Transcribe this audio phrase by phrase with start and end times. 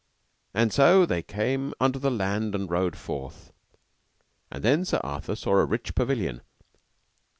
[0.55, 3.53] And so [they] came unto the land and rode forth,
[4.49, 6.41] and then Sir Arthur saw a rich pavilion.